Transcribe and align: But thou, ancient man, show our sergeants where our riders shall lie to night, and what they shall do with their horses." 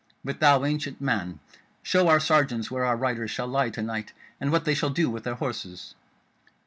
But 0.25 0.39
thou, 0.39 0.65
ancient 0.65 0.99
man, 0.99 1.37
show 1.83 2.07
our 2.07 2.19
sergeants 2.19 2.71
where 2.71 2.83
our 2.83 2.97
riders 2.97 3.29
shall 3.29 3.45
lie 3.45 3.69
to 3.69 3.83
night, 3.83 4.13
and 4.39 4.51
what 4.51 4.65
they 4.65 4.73
shall 4.73 4.89
do 4.89 5.11
with 5.11 5.25
their 5.25 5.35
horses." 5.35 5.93